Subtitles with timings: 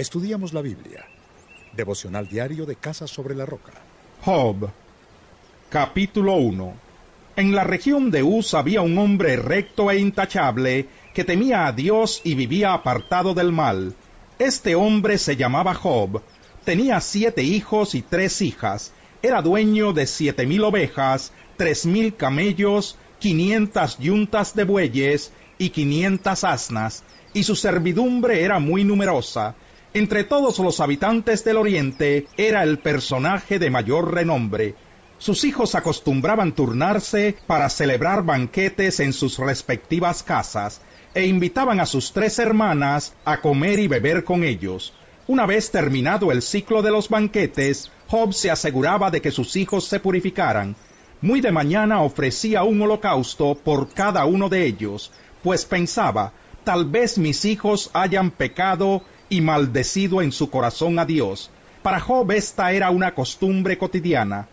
[0.00, 1.04] Estudiamos la Biblia.
[1.74, 3.72] Devocional diario de Casa sobre la Roca.
[4.24, 4.70] Job.
[5.68, 6.72] Capítulo 1.
[7.36, 12.22] En la región de Uz había un hombre recto e intachable que temía a Dios
[12.24, 13.94] y vivía apartado del mal.
[14.38, 16.22] Este hombre se llamaba Job.
[16.64, 18.94] Tenía siete hijos y tres hijas.
[19.20, 26.42] Era dueño de siete mil ovejas, tres mil camellos, quinientas yuntas de bueyes y quinientas
[26.42, 27.04] asnas,
[27.34, 29.56] y su servidumbre era muy numerosa.
[29.92, 34.76] Entre todos los habitantes del oriente era el personaje de mayor renombre.
[35.18, 40.80] Sus hijos acostumbraban turnarse para celebrar banquetes en sus respectivas casas,
[41.12, 44.94] e invitaban a sus tres hermanas a comer y beber con ellos.
[45.26, 49.86] Una vez terminado el ciclo de los banquetes, Job se aseguraba de que sus hijos
[49.86, 50.76] se purificaran.
[51.20, 55.10] Muy de mañana ofrecía un holocausto por cada uno de ellos,
[55.42, 56.32] pues pensaba,
[56.62, 61.50] tal vez mis hijos hayan pecado y maldecido en su corazón a Dios.
[61.82, 64.48] Para Job esta era una costumbre cotidiana.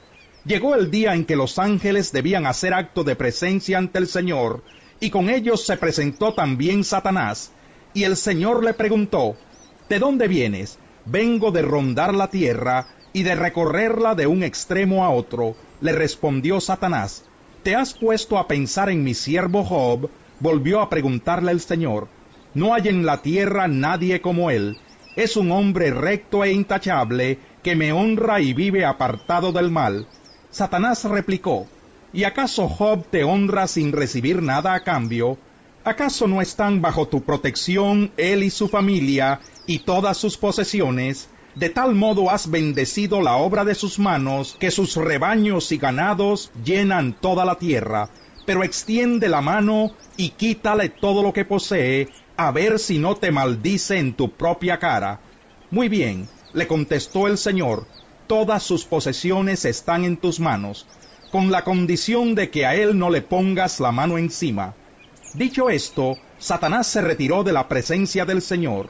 [0.46, 4.64] Llegó el día en que los ángeles debían hacer acto de presencia ante el Señor,
[5.02, 7.52] y con ellos se presentó también Satanás,
[7.94, 9.36] y el Señor le preguntó,
[9.90, 10.80] ¿De dónde vienes?
[11.06, 15.56] Vengo de rondar la tierra y de recorrerla de un extremo a otro.
[15.82, 17.26] Le respondió Satanás,
[17.64, 20.10] ¿te has puesto a pensar en mi siervo Job?
[20.40, 22.08] volvió a preguntarle el Señor,
[22.58, 24.78] no hay en la tierra nadie como él,
[25.16, 30.08] es un hombre recto e intachable, que me honra y vive apartado del mal.
[30.50, 31.68] Satanás replicó,
[32.12, 35.38] ¿Y acaso Job te honra sin recibir nada a cambio?
[35.84, 41.30] ¿Acaso no están bajo tu protección él y su familia y todas sus posesiones?
[41.54, 46.52] De tal modo has bendecido la obra de sus manos, que sus rebaños y ganados
[46.64, 48.10] llenan toda la tierra
[48.48, 53.32] pero extiende la mano y quítale todo lo que posee, a ver si no te
[53.32, 55.20] maldice en tu propia cara.
[55.72, 57.88] Muy bien, le contestó el Señor,
[58.28, 60.86] todas sus posesiones están en tus manos,
[61.32, 64.76] con la condición de que a él no le pongas la mano encima.
[65.34, 68.90] Dicho esto, Satanás se retiró de la presencia del Señor.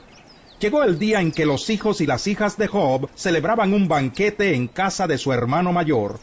[0.59, 4.55] Llegó el día en que los hijos y las hijas de Job celebraban un banquete
[4.55, 6.19] en casa de su hermano mayor.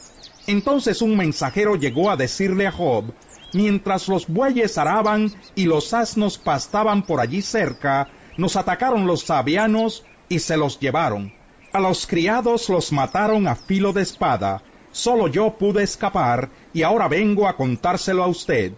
[0.46, 3.14] Entonces un mensajero llegó a decirle a Job,
[3.54, 10.04] mientras los bueyes araban y los asnos pastaban por allí cerca, nos atacaron los sabianos
[10.28, 11.32] y se los llevaron.
[11.72, 14.62] A los criados los mataron a filo de espada.
[14.92, 18.72] Solo yo pude escapar y ahora vengo a contárselo a usted.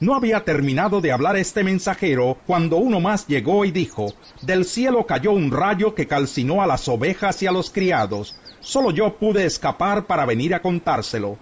[0.00, 5.06] No había terminado de hablar este mensajero cuando uno más llegó y dijo, Del cielo
[5.06, 8.36] cayó un rayo que calcinó a las ovejas y a los criados.
[8.60, 11.36] Solo yo pude escapar para venir a contárselo.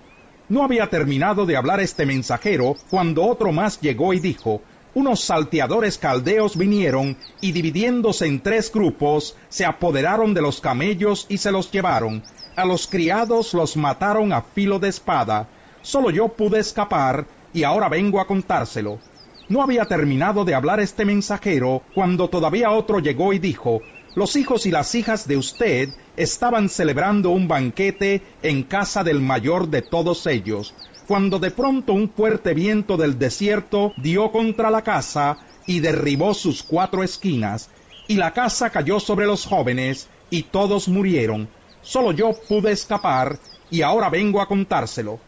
[0.49, 4.63] No había terminado de hablar este mensajero cuando otro más llegó y dijo,
[4.95, 11.39] unos salteadores caldeos vinieron y dividiéndose en tres grupos, se apoderaron de los camellos y
[11.39, 12.23] se los llevaron.
[12.55, 15.49] A los criados los mataron a filo de espada.
[15.83, 19.01] Solo yo pude escapar y ahora vengo a contárselo.
[19.49, 23.83] No había terminado de hablar este mensajero cuando todavía otro llegó y dijo,
[24.17, 29.69] los hijos y las hijas de usted estaban celebrando un banquete en casa del mayor
[29.69, 30.73] de todos ellos,
[31.07, 36.63] cuando de pronto un fuerte viento del desierto dio contra la casa y derribó sus
[36.63, 37.69] cuatro esquinas,
[38.09, 41.47] y la casa cayó sobre los jóvenes, y todos murieron.
[41.83, 43.39] Solo yo pude escapar,
[43.71, 45.21] y ahora vengo a contárselo.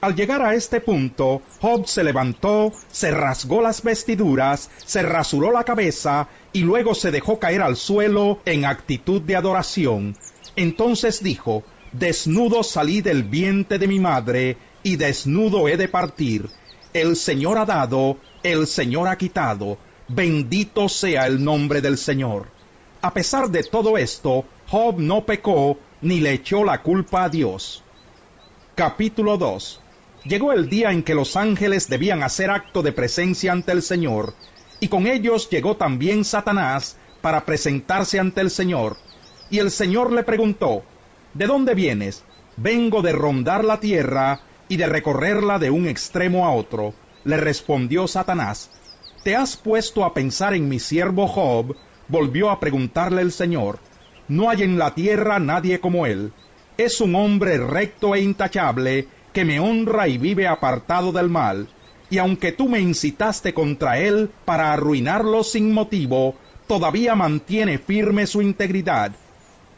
[0.00, 5.64] Al llegar a este punto, Job se levantó, se rasgó las vestiduras, se rasuró la
[5.64, 10.16] cabeza y luego se dejó caer al suelo en actitud de adoración.
[10.56, 16.48] Entonces dijo, Desnudo salí del vientre de mi madre y desnudo he de partir.
[16.94, 19.76] El Señor ha dado, el Señor ha quitado.
[20.08, 22.46] Bendito sea el nombre del Señor.
[23.02, 27.84] A pesar de todo esto, Job no pecó ni le echó la culpa a Dios.
[28.74, 29.82] Capítulo 2
[30.24, 34.34] Llegó el día en que los ángeles debían hacer acto de presencia ante el Señor,
[34.78, 38.96] y con ellos llegó también Satanás para presentarse ante el Señor.
[39.50, 40.82] Y el Señor le preguntó,
[41.32, 42.24] ¿De dónde vienes?
[42.56, 46.94] Vengo de rondar la tierra y de recorrerla de un extremo a otro.
[47.24, 48.70] Le respondió Satanás,
[49.24, 51.76] ¿te has puesto a pensar en mi siervo Job?
[52.08, 53.78] Volvió a preguntarle el Señor,
[54.28, 56.32] no hay en la tierra nadie como él.
[56.76, 61.68] Es un hombre recto e intachable, que me honra y vive apartado del mal,
[62.10, 66.34] y aunque tú me incitaste contra él para arruinarlo sin motivo,
[66.66, 69.12] todavía mantiene firme su integridad.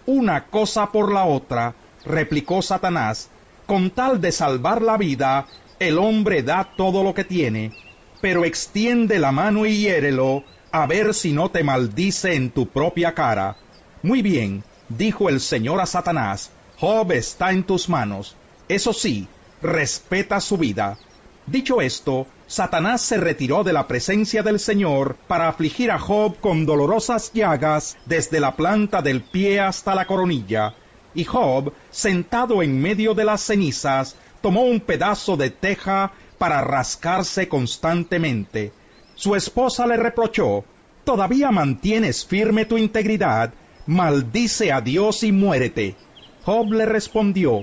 [0.06, 3.30] Una cosa por la otra, replicó Satanás,
[3.66, 5.46] con tal de salvar la vida,
[5.78, 7.72] el hombre da todo lo que tiene,
[8.20, 13.14] pero extiende la mano y hiérelo, a ver si no te maldice en tu propia
[13.14, 13.56] cara.
[14.02, 18.36] Muy bien, dijo el Señor a Satanás, Job está en tus manos.
[18.68, 19.28] Eso sí,
[19.62, 20.98] respeta su vida.
[21.46, 26.66] Dicho esto, Satanás se retiró de la presencia del Señor para afligir a Job con
[26.66, 30.74] dolorosas llagas desde la planta del pie hasta la coronilla.
[31.14, 37.48] Y Job, sentado en medio de las cenizas, tomó un pedazo de teja para rascarse
[37.48, 38.72] constantemente.
[39.14, 40.64] Su esposa le reprochó,
[41.04, 43.52] ¿Todavía mantienes firme tu integridad?
[43.86, 45.96] Maldice a Dios y muérete.
[46.44, 47.62] Job le respondió,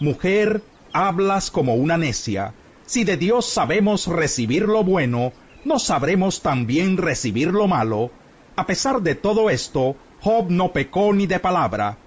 [0.00, 0.62] Mujer,
[0.92, 2.54] hablas como una necia.
[2.86, 5.32] Si de Dios sabemos recibir lo bueno,
[5.64, 8.10] ¿no sabremos también recibir lo malo?
[8.56, 11.98] A pesar de todo esto, Job no pecó ni de palabra.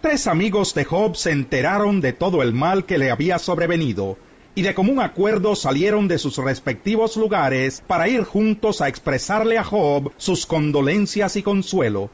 [0.00, 4.18] Tres amigos de Job se enteraron de todo el mal que le había sobrevenido,
[4.54, 9.64] y de común acuerdo salieron de sus respectivos lugares para ir juntos a expresarle a
[9.64, 12.10] Job sus condolencias y consuelo.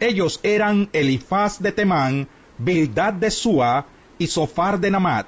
[0.00, 2.28] Ellos eran Elifaz de Temán,
[2.58, 3.86] Bildad de Sua
[4.18, 5.26] y Sofar de Namat.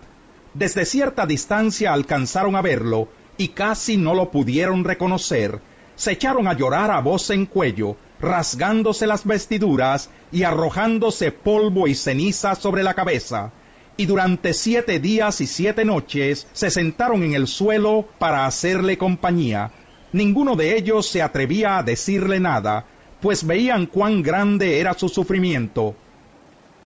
[0.58, 5.60] Desde cierta distancia alcanzaron a verlo y casi no lo pudieron reconocer.
[5.96, 11.94] Se echaron a llorar a voz en cuello, rasgándose las vestiduras y arrojándose polvo y
[11.94, 13.52] ceniza sobre la cabeza.
[13.98, 19.72] Y durante siete días y siete noches se sentaron en el suelo para hacerle compañía.
[20.14, 22.86] Ninguno de ellos se atrevía a decirle nada,
[23.20, 25.96] pues veían cuán grande era su sufrimiento